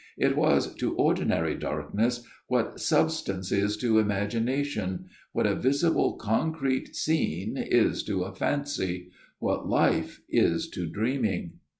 [0.17, 7.55] It was to ordinary darkness, what substance is to imagination what a visible concrete scene
[7.55, 11.59] is to a fancy what life is to dreaming.